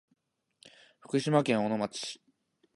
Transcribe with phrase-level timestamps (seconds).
[0.97, 2.19] 福島県小野町